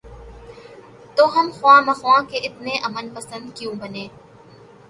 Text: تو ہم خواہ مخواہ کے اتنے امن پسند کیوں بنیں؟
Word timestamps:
تو 1.17 1.23
ہم 1.35 1.47
خواہ 1.57 1.79
مخواہ 1.87 2.21
کے 2.29 2.37
اتنے 2.39 2.73
امن 2.83 3.05
پسند 3.15 3.45
کیوں 3.57 3.73
بنیں؟ 3.81 4.07